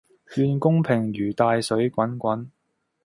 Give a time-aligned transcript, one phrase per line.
[0.35, 2.47] 願公平如大水滾滾